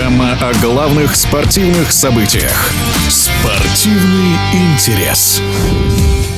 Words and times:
Программа 0.00 0.32
о 0.40 0.54
главных 0.62 1.14
спортивных 1.14 1.92
событиях. 1.92 2.72
Спортивный 3.10 4.34
интерес. 4.50 5.42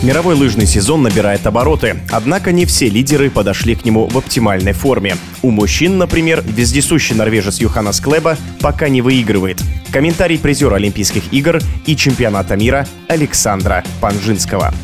Мировой 0.02 0.34
лыжный 0.34 0.66
сезон 0.66 1.02
набирает 1.02 1.46
обороты, 1.46 2.00
однако 2.10 2.50
не 2.50 2.66
все 2.66 2.88
лидеры 2.88 3.30
подошли 3.30 3.76
к 3.76 3.84
нему 3.84 4.08
в 4.08 4.18
оптимальной 4.18 4.72
форме. 4.72 5.16
У 5.42 5.52
мужчин, 5.52 5.96
например, 5.96 6.42
вездесущий 6.44 7.14
норвежец 7.14 7.60
Юханас 7.60 8.00
Клеба 8.00 8.36
пока 8.60 8.88
не 8.88 9.00
выигрывает. 9.00 9.62
Комментарий 9.92 10.40
призера 10.40 10.74
Олимпийских 10.74 11.32
игр 11.32 11.60
и 11.86 11.94
чемпионата 11.94 12.56
мира 12.56 12.84
Александра 13.06 13.84
Панжинского. 14.00 14.74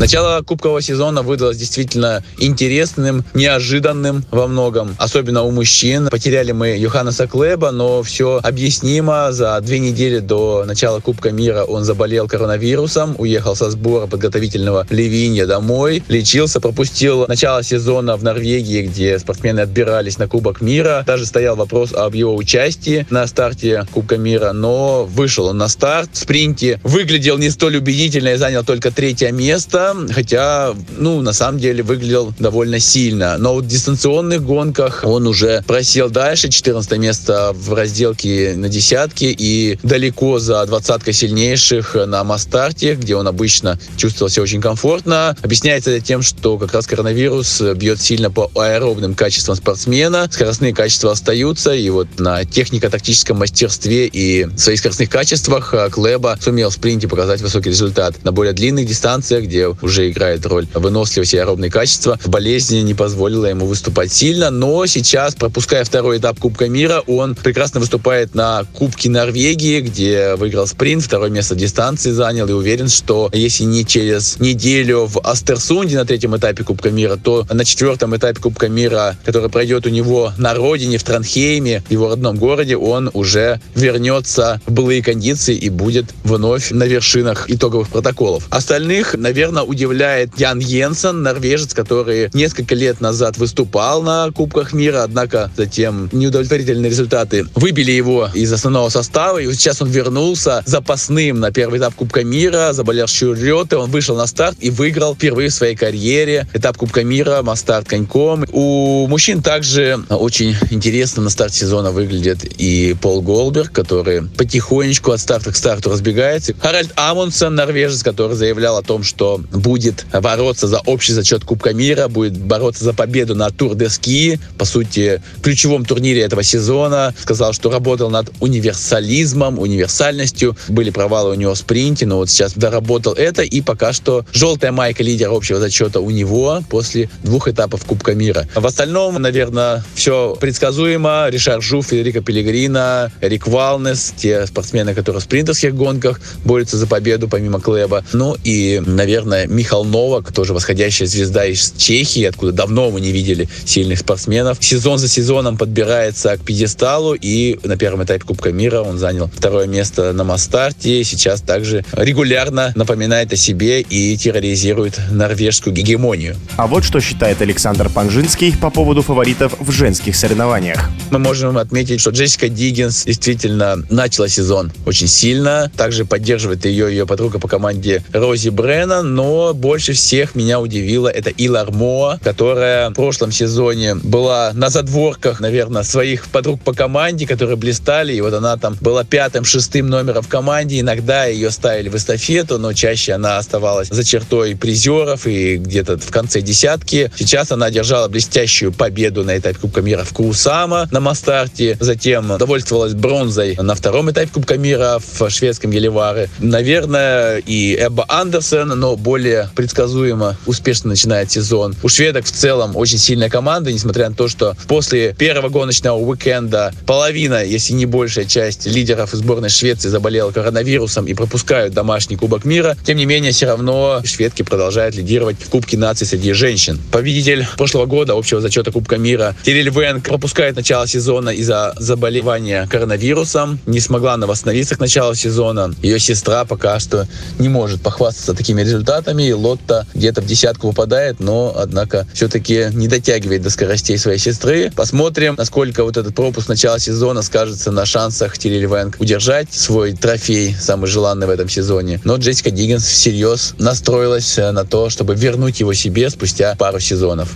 Начало 0.00 0.40
кубкового 0.42 0.80
сезона 0.80 1.20
выдалось 1.20 1.58
действительно 1.58 2.24
интересным, 2.38 3.22
неожиданным 3.34 4.24
во 4.30 4.46
многом, 4.46 4.96
особенно 4.96 5.42
у 5.42 5.50
мужчин. 5.50 6.08
Потеряли 6.08 6.52
мы 6.52 6.68
Йоханнеса 6.68 7.26
Клеба, 7.26 7.70
но 7.70 8.02
все 8.02 8.40
объяснимо. 8.42 9.30
За 9.30 9.60
две 9.60 9.78
недели 9.78 10.20
до 10.20 10.64
начала 10.66 11.00
Кубка 11.00 11.32
мира 11.32 11.64
он 11.64 11.84
заболел 11.84 12.28
коронавирусом, 12.28 13.14
уехал 13.18 13.54
со 13.54 13.70
сбора 13.70 14.06
подготовительного 14.06 14.86
Ливинья 14.88 15.44
домой, 15.44 16.02
лечился, 16.08 16.60
пропустил 16.60 17.26
начало 17.26 17.62
сезона 17.62 18.16
в 18.16 18.24
Норвегии, 18.24 18.80
где 18.80 19.18
спортсмены 19.18 19.60
отбирались 19.60 20.16
на 20.16 20.28
Кубок 20.28 20.62
мира. 20.62 21.04
Даже 21.06 21.26
стоял 21.26 21.56
вопрос 21.56 21.92
об 21.92 22.14
его 22.14 22.34
участии 22.34 23.06
на 23.10 23.26
старте 23.26 23.86
Кубка 23.92 24.16
мира, 24.16 24.52
но 24.54 25.04
вышел 25.04 25.48
он 25.48 25.58
на 25.58 25.68
старт. 25.68 26.08
В 26.14 26.16
спринте 26.16 26.80
выглядел 26.84 27.36
не 27.36 27.50
столь 27.50 27.76
убедительно 27.76 28.28
и 28.28 28.36
занял 28.36 28.64
только 28.64 28.90
третье 28.90 29.30
место 29.30 29.89
хотя, 30.12 30.74
ну, 30.96 31.20
на 31.20 31.32
самом 31.32 31.58
деле 31.58 31.82
выглядел 31.82 32.32
довольно 32.38 32.78
сильно. 32.80 33.36
Но 33.38 33.54
вот 33.54 33.64
в 33.64 33.68
дистанционных 33.68 34.42
гонках 34.42 35.02
он 35.04 35.26
уже 35.26 35.62
просел 35.66 36.10
дальше, 36.10 36.48
14 36.48 36.98
место 36.98 37.52
в 37.54 37.72
разделке 37.74 38.54
на 38.56 38.68
десятке 38.68 39.34
и 39.36 39.78
далеко 39.82 40.38
за 40.38 40.64
двадцаткой 40.66 41.12
сильнейших 41.12 41.94
на 42.06 42.24
Мастарте, 42.24 42.94
где 42.94 43.16
он 43.16 43.26
обычно 43.28 43.78
чувствовал 43.96 44.30
себя 44.30 44.42
очень 44.42 44.60
комфортно. 44.60 45.36
Объясняется 45.42 45.90
это 45.90 46.04
тем, 46.04 46.22
что 46.22 46.58
как 46.58 46.72
раз 46.74 46.86
коронавирус 46.86 47.60
бьет 47.76 48.00
сильно 48.00 48.30
по 48.30 48.50
аэробным 48.54 49.14
качествам 49.14 49.56
спортсмена, 49.56 50.28
скоростные 50.30 50.74
качества 50.74 51.12
остаются, 51.12 51.72
и 51.72 51.88
вот 51.90 52.08
на 52.18 52.44
технико-тактическом 52.44 53.38
мастерстве 53.38 54.06
и 54.06 54.48
своих 54.56 54.78
скоростных 54.78 55.10
качествах 55.10 55.74
Клеба 55.92 56.38
сумел 56.40 56.70
в 56.70 56.74
спринте 56.74 57.08
показать 57.08 57.40
высокий 57.40 57.70
результат. 57.70 58.22
На 58.24 58.32
более 58.32 58.52
длинных 58.52 58.86
дистанциях, 58.86 59.44
где 59.44 59.69
уже 59.82 60.10
играет 60.10 60.44
роль 60.46 60.66
выносливости 60.74 61.36
и 61.36 61.38
аэробные 61.38 61.70
качества. 61.70 62.18
Болезнь 62.26 62.80
не 62.82 62.94
позволила 62.94 63.46
ему 63.46 63.66
выступать 63.66 64.12
сильно, 64.12 64.50
но 64.50 64.86
сейчас, 64.86 65.34
пропуская 65.34 65.84
второй 65.84 66.18
этап 66.18 66.38
Кубка 66.38 66.68
мира, 66.68 67.02
он 67.06 67.34
прекрасно 67.34 67.80
выступает 67.80 68.34
на 68.34 68.64
Кубке 68.74 69.10
Норвегии, 69.10 69.80
где 69.80 70.34
выиграл 70.36 70.66
спринт, 70.66 71.04
второе 71.04 71.30
место 71.30 71.54
дистанции 71.54 72.10
занял 72.10 72.48
и 72.48 72.52
уверен, 72.52 72.88
что 72.88 73.30
если 73.32 73.64
не 73.64 73.84
через 73.84 74.38
неделю 74.38 75.06
в 75.06 75.18
Астерсунде 75.20 75.96
на 75.96 76.04
третьем 76.04 76.36
этапе 76.36 76.64
Кубка 76.64 76.90
мира, 76.90 77.16
то 77.16 77.46
на 77.50 77.64
четвертом 77.64 78.16
этапе 78.16 78.40
Кубка 78.40 78.68
мира, 78.68 79.16
который 79.24 79.50
пройдет 79.50 79.86
у 79.86 79.90
него 79.90 80.32
на 80.38 80.54
родине, 80.54 80.98
в 80.98 81.04
Транхейме, 81.04 81.82
его 81.88 82.08
родном 82.08 82.36
городе, 82.36 82.76
он 82.76 83.10
уже 83.12 83.60
вернется 83.74 84.60
в 84.66 84.72
былые 84.72 85.02
кондиции 85.02 85.54
и 85.54 85.68
будет 85.68 86.06
вновь 86.24 86.70
на 86.70 86.84
вершинах 86.84 87.50
итоговых 87.50 87.88
протоколов. 87.88 88.46
Остальных, 88.50 89.14
наверное, 89.14 89.59
удивляет 89.64 90.38
Ян 90.38 90.58
Йенсен, 90.58 91.22
норвежец, 91.22 91.74
который 91.74 92.30
несколько 92.32 92.74
лет 92.74 93.00
назад 93.00 93.38
выступал 93.38 94.02
на 94.02 94.30
Кубках 94.32 94.72
мира, 94.72 95.02
однако 95.02 95.50
затем 95.56 96.08
неудовлетворительные 96.12 96.90
результаты 96.90 97.46
выбили 97.54 97.92
его 97.92 98.28
из 98.34 98.52
основного 98.52 98.88
состава, 98.88 99.38
и 99.38 99.52
сейчас 99.52 99.82
он 99.82 99.88
вернулся 99.88 100.62
запасным 100.66 101.40
на 101.40 101.50
первый 101.50 101.78
этап 101.78 101.94
Кубка 101.94 102.24
мира, 102.24 102.72
заболел 102.72 103.06
Шюрёте, 103.06 103.76
он 103.76 103.90
вышел 103.90 104.16
на 104.16 104.26
старт 104.26 104.56
и 104.60 104.70
выиграл 104.70 105.14
впервые 105.14 105.48
в 105.48 105.54
своей 105.54 105.76
карьере 105.76 106.46
этап 106.52 106.76
Кубка 106.76 107.04
мира, 107.04 107.42
мастарт 107.42 107.88
коньком. 107.88 108.44
У 108.52 109.06
мужчин 109.06 109.42
также 109.42 109.98
очень 110.08 110.56
интересно 110.70 111.22
на 111.22 111.30
старт 111.30 111.54
сезона 111.54 111.90
выглядит 111.90 112.44
и 112.58 112.96
Пол 113.00 113.22
Голберг, 113.22 113.72
который 113.72 114.22
потихонечку 114.22 115.12
от 115.12 115.20
старта 115.20 115.52
к 115.52 115.56
старту 115.56 115.90
разбегается. 115.90 116.54
Харальд 116.60 116.92
Амундсен, 116.96 117.54
норвежец, 117.54 118.02
который 118.02 118.36
заявлял 118.36 118.76
о 118.76 118.82
том, 118.82 119.02
что 119.02 119.40
будет 119.52 120.06
бороться 120.12 120.68
за 120.68 120.80
общий 120.80 121.12
зачет 121.12 121.44
Кубка 121.44 121.72
мира, 121.72 122.08
будет 122.08 122.36
бороться 122.36 122.84
за 122.84 122.92
победу 122.92 123.34
на 123.34 123.50
Тур 123.50 123.74
де 123.74 123.88
Ски, 123.88 124.38
по 124.58 124.64
сути, 124.64 125.22
ключевом 125.42 125.84
турнире 125.84 126.22
этого 126.22 126.42
сезона. 126.42 127.14
Сказал, 127.20 127.52
что 127.52 127.70
работал 127.70 128.10
над 128.10 128.30
универсализмом, 128.40 129.58
универсальностью. 129.58 130.56
Были 130.68 130.90
провалы 130.90 131.30
у 131.30 131.34
него 131.34 131.54
в 131.54 131.58
спринте, 131.58 132.06
но 132.06 132.16
вот 132.16 132.30
сейчас 132.30 132.54
доработал 132.54 133.12
это, 133.14 133.42
и 133.42 133.60
пока 133.60 133.92
что 133.92 134.24
желтая 134.32 134.72
майка 134.72 135.02
лидера 135.02 135.34
общего 135.34 135.58
зачета 135.58 136.00
у 136.00 136.10
него 136.10 136.62
после 136.68 137.08
двух 137.22 137.48
этапов 137.48 137.84
Кубка 137.84 138.14
мира. 138.14 138.48
В 138.54 138.66
остальном, 138.66 139.20
наверное, 139.20 139.84
все 139.94 140.36
предсказуемо. 140.40 141.26
Ришар 141.28 141.62
Жу, 141.62 141.82
Федерико 141.82 142.20
Пелегрина, 142.20 143.10
Рик 143.20 143.46
Валнес, 143.46 144.12
те 144.16 144.46
спортсмены, 144.46 144.94
которые 144.94 145.20
в 145.20 145.24
спринтерских 145.24 145.74
гонках 145.74 146.20
борются 146.44 146.76
за 146.76 146.86
победу, 146.86 147.28
помимо 147.28 147.60
Клеба. 147.60 148.04
Ну 148.12 148.36
и, 148.44 148.82
наверное, 148.84 149.39
Михал 149.46 149.84
Новак, 149.84 150.32
тоже 150.32 150.54
восходящая 150.54 151.08
звезда 151.08 151.46
из 151.46 151.72
Чехии, 151.76 152.24
откуда 152.24 152.52
давно 152.52 152.90
мы 152.90 153.00
не 153.00 153.12
видели 153.12 153.48
сильных 153.64 154.00
спортсменов. 154.00 154.58
Сезон 154.60 154.98
за 154.98 155.08
сезоном 155.08 155.56
подбирается 155.56 156.36
к 156.36 156.42
пьедесталу, 156.42 157.14
и 157.14 157.58
на 157.64 157.76
первом 157.76 158.04
этапе 158.04 158.24
Кубка 158.24 158.52
мира 158.52 158.80
он 158.80 158.98
занял 158.98 159.28
второе 159.28 159.66
место 159.66 160.12
на 160.12 160.24
Мастарте. 160.24 161.04
Сейчас 161.04 161.40
также 161.40 161.84
регулярно 161.92 162.72
напоминает 162.74 163.32
о 163.32 163.36
себе 163.36 163.80
и 163.80 164.16
терроризирует 164.16 164.98
норвежскую 165.10 165.74
гегемонию. 165.74 166.36
А 166.56 166.66
вот 166.66 166.84
что 166.84 167.00
считает 167.00 167.40
Александр 167.42 167.88
Панжинский 167.88 168.56
по 168.56 168.70
поводу 168.70 169.02
фаворитов 169.02 169.54
в 169.58 169.70
женских 169.70 170.16
соревнованиях. 170.16 170.90
Мы 171.10 171.18
можем 171.18 171.58
отметить, 171.58 172.00
что 172.00 172.10
Джессика 172.10 172.48
Диггинс 172.48 173.04
действительно 173.04 173.76
начала 173.90 174.28
сезон 174.28 174.72
очень 174.86 175.08
сильно. 175.08 175.70
Также 175.76 176.04
поддерживает 176.04 176.64
ее 176.64 176.90
ее 176.90 177.06
подруга 177.06 177.38
по 177.38 177.48
команде 177.48 178.02
Рози 178.12 178.48
Бреннан, 178.50 179.14
но 179.14 179.29
больше 179.54 179.92
всех 179.92 180.34
меня 180.34 180.60
удивило 180.60 181.08
это 181.08 181.30
Илар 181.30 181.70
Моа, 181.70 182.18
которая 182.22 182.90
в 182.90 182.94
прошлом 182.94 183.32
сезоне 183.32 183.94
была 183.94 184.52
на 184.54 184.70
задворках, 184.70 185.40
наверное, 185.40 185.82
своих 185.82 186.28
подруг 186.28 186.60
по 186.62 186.72
команде, 186.72 187.26
которые 187.26 187.56
блистали, 187.56 188.12
и 188.12 188.20
вот 188.20 188.34
она 188.34 188.56
там 188.56 188.76
была 188.80 189.04
пятым, 189.04 189.44
шестым 189.44 189.88
номером 189.88 190.22
в 190.22 190.28
команде, 190.28 190.80
иногда 190.80 191.26
ее 191.26 191.50
ставили 191.50 191.88
в 191.88 191.96
эстафету, 191.96 192.58
но 192.58 192.72
чаще 192.72 193.12
она 193.12 193.38
оставалась 193.38 193.88
за 193.88 194.04
чертой 194.04 194.56
призеров 194.56 195.26
и 195.26 195.56
где-то 195.56 195.98
в 195.98 196.10
конце 196.10 196.40
десятки. 196.40 197.10
Сейчас 197.16 197.52
она 197.52 197.66
одержала 197.66 198.08
блестящую 198.08 198.72
победу 198.72 199.24
на 199.24 199.38
этапе 199.38 199.58
Кубка 199.58 199.82
мира 199.82 200.04
в 200.04 200.12
Курсама 200.12 200.88
на 200.90 201.00
Мастарте, 201.00 201.76
затем 201.80 202.36
довольствовалась 202.38 202.94
бронзой 202.94 203.56
на 203.60 203.74
втором 203.74 204.10
этапе 204.10 204.30
Кубка 204.32 204.56
мира 204.58 205.00
в 205.00 205.30
шведском 205.30 205.70
Гелеваре. 205.70 206.28
Наверное, 206.38 207.38
и 207.38 207.76
Эбба 207.76 208.04
Андерсен, 208.08 208.68
но 208.68 208.96
более 208.96 209.19
более 209.20 209.50
предсказуемо 209.54 210.34
успешно 210.46 210.88
начинает 210.88 211.30
сезон. 211.30 211.76
У 211.82 211.90
шведок 211.90 212.24
в 212.24 212.32
целом 212.32 212.74
очень 212.74 212.96
сильная 212.96 213.28
команда, 213.28 213.70
несмотря 213.70 214.08
на 214.08 214.14
то, 214.14 214.28
что 214.28 214.56
после 214.66 215.12
первого 215.12 215.50
гоночного 215.50 215.98
уикенда 215.98 216.72
половина, 216.86 217.44
если 217.44 217.74
не 217.74 217.84
большая 217.84 218.24
часть 218.24 218.64
лидеров 218.64 219.10
сборной 219.12 219.50
Швеции 219.50 219.90
заболела 219.90 220.30
коронавирусом 220.30 221.06
и 221.06 221.12
пропускают 221.12 221.74
домашний 221.74 222.16
Кубок 222.16 222.46
мира. 222.46 222.78
Тем 222.82 222.96
не 222.96 223.04
менее, 223.04 223.32
все 223.32 223.44
равно 223.44 224.00
шведки 224.06 224.42
продолжают 224.42 224.94
лидировать 224.94 225.36
в 225.38 225.50
Кубке 225.50 225.76
нации 225.76 226.06
среди 226.06 226.32
женщин. 226.32 226.80
Победитель 226.90 227.46
прошлого 227.58 227.84
года 227.84 228.14
общего 228.14 228.40
зачета 228.40 228.72
Кубка 228.72 228.96
мира 228.96 229.36
Тириль 229.42 229.68
Венг 229.68 230.08
пропускает 230.08 230.56
начало 230.56 230.86
сезона 230.86 231.28
из-за 231.28 231.74
заболевания 231.76 232.66
коронавирусом. 232.70 233.60
Не 233.66 233.80
смогла 233.80 234.14
она 234.14 234.26
восстановиться 234.26 234.76
к 234.76 234.80
началу 234.80 235.14
сезона. 235.14 235.74
Ее 235.82 235.98
сестра 235.98 236.46
пока 236.46 236.80
что 236.80 237.06
не 237.38 237.50
может 237.50 237.82
похвастаться 237.82 238.32
такими 238.32 238.62
результатами 238.62 239.09
и 239.18 239.32
Лотта 239.32 239.86
где-то 239.94 240.20
в 240.20 240.26
десятку 240.26 240.68
выпадает, 240.68 241.20
но, 241.20 241.54
однако, 241.56 242.06
все-таки 242.12 242.66
не 242.72 242.88
дотягивает 242.88 243.42
до 243.42 243.50
скоростей 243.50 243.98
своей 243.98 244.18
сестры. 244.18 244.72
Посмотрим, 244.74 245.34
насколько 245.36 245.84
вот 245.84 245.96
этот 245.96 246.14
пропуск 246.14 246.48
начала 246.48 246.78
сезона 246.78 247.22
скажется 247.22 247.70
на 247.70 247.86
шансах 247.86 248.38
Тириль 248.38 248.66
Вэнг 248.66 248.96
удержать 248.98 249.52
свой 249.52 249.92
трофей, 249.92 250.54
самый 250.58 250.86
желанный 250.86 251.26
в 251.26 251.30
этом 251.30 251.48
сезоне. 251.48 252.00
Но 252.04 252.16
Джессика 252.16 252.50
Диггинс 252.50 252.84
всерьез 252.84 253.54
настроилась 253.58 254.38
э, 254.38 254.50
на 254.50 254.64
то, 254.64 254.90
чтобы 254.90 255.14
вернуть 255.14 255.60
его 255.60 255.74
себе 255.74 256.10
спустя 256.10 256.54
пару 256.56 256.80
сезонов. 256.80 257.34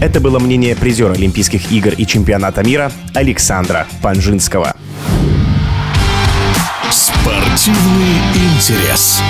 Это 0.00 0.20
было 0.20 0.38
мнение 0.38 0.74
призера 0.74 1.12
Олимпийских 1.12 1.70
игр 1.70 1.92
и 1.92 2.06
чемпионата 2.06 2.62
мира 2.62 2.90
Александра 3.14 3.86
Панжинского. 4.02 4.74
Спортивный 6.90 8.16
интерес. 8.34 9.20